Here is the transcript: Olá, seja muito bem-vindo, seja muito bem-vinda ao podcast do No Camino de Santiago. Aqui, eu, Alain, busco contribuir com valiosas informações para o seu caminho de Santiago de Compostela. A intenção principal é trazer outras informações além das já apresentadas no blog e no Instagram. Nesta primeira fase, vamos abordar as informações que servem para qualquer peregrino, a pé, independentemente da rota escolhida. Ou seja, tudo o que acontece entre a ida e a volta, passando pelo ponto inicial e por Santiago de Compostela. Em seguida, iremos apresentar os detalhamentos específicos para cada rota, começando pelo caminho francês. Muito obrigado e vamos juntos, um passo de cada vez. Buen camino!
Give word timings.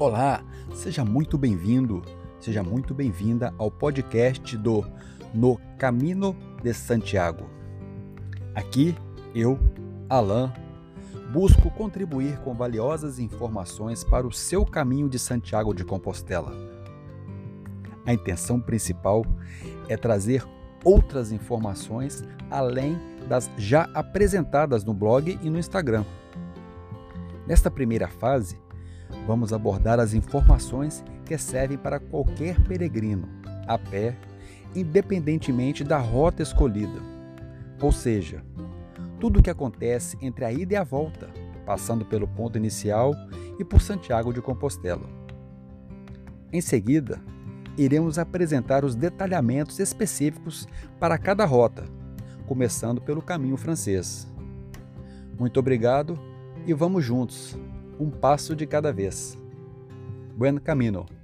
Olá, 0.00 0.44
seja 0.72 1.04
muito 1.04 1.36
bem-vindo, 1.36 2.02
seja 2.38 2.62
muito 2.62 2.94
bem-vinda 2.94 3.52
ao 3.58 3.68
podcast 3.68 4.56
do 4.56 4.86
No 5.34 5.58
Camino 5.76 6.36
de 6.62 6.72
Santiago. 6.72 7.50
Aqui, 8.54 8.96
eu, 9.34 9.58
Alain, 10.08 10.52
busco 11.32 11.68
contribuir 11.72 12.38
com 12.42 12.54
valiosas 12.54 13.18
informações 13.18 14.04
para 14.04 14.24
o 14.24 14.30
seu 14.30 14.64
caminho 14.64 15.08
de 15.08 15.18
Santiago 15.18 15.74
de 15.74 15.84
Compostela. 15.84 16.52
A 18.06 18.12
intenção 18.12 18.60
principal 18.60 19.26
é 19.88 19.96
trazer 19.96 20.46
outras 20.84 21.32
informações 21.32 22.22
além 22.48 22.96
das 23.28 23.50
já 23.58 23.90
apresentadas 23.92 24.84
no 24.84 24.94
blog 24.94 25.36
e 25.42 25.50
no 25.50 25.58
Instagram. 25.58 26.04
Nesta 27.48 27.68
primeira 27.68 28.06
fase, 28.06 28.60
vamos 29.26 29.52
abordar 29.52 30.00
as 30.00 30.14
informações 30.14 31.04
que 31.24 31.36
servem 31.36 31.76
para 31.76 32.00
qualquer 32.00 32.60
peregrino, 32.62 33.28
a 33.66 33.78
pé, 33.78 34.16
independentemente 34.74 35.84
da 35.84 35.98
rota 35.98 36.42
escolhida. 36.42 37.00
Ou 37.80 37.92
seja, 37.92 38.42
tudo 39.20 39.40
o 39.40 39.42
que 39.42 39.50
acontece 39.50 40.16
entre 40.20 40.44
a 40.44 40.52
ida 40.52 40.74
e 40.74 40.76
a 40.76 40.84
volta, 40.84 41.28
passando 41.66 42.04
pelo 42.04 42.26
ponto 42.26 42.56
inicial 42.56 43.14
e 43.58 43.64
por 43.64 43.80
Santiago 43.80 44.32
de 44.32 44.40
Compostela. 44.40 45.08
Em 46.52 46.60
seguida, 46.60 47.20
iremos 47.76 48.18
apresentar 48.18 48.84
os 48.84 48.94
detalhamentos 48.94 49.78
específicos 49.78 50.66
para 50.98 51.18
cada 51.18 51.44
rota, 51.44 51.84
começando 52.46 53.00
pelo 53.00 53.20
caminho 53.20 53.56
francês. 53.56 54.26
Muito 55.38 55.60
obrigado 55.60 56.18
e 56.66 56.72
vamos 56.72 57.04
juntos, 57.04 57.56
um 57.98 58.10
passo 58.10 58.54
de 58.54 58.66
cada 58.66 58.92
vez. 58.92 59.36
Buen 60.36 60.58
camino! 60.58 61.17